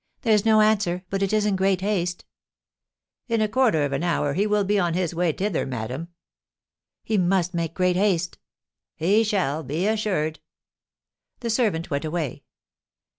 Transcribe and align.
There's 0.23 0.45
no 0.45 0.61
answer, 0.61 1.03
but 1.11 1.21
it 1.21 1.31
is 1.31 1.45
in 1.45 1.55
great 1.55 1.81
haste." 1.81 2.25
"In 3.27 3.39
a 3.39 3.47
quarter 3.47 3.83
of 3.85 3.93
an 3.93 4.01
hour 4.01 4.33
he 4.33 4.47
will 4.47 4.63
be 4.63 4.79
on 4.79 4.95
his 4.95 5.13
way 5.13 5.31
thither, 5.31 5.63
madame." 5.63 6.07
"He 7.03 7.19
must 7.19 7.53
make 7.53 7.75
great 7.75 7.95
haste." 7.97 8.39
"He 8.95 9.23
shall, 9.23 9.61
be 9.61 9.85
assured." 9.85 10.39
The 11.41 11.51
servant 11.51 11.91
went 11.91 12.03
away. 12.05 12.41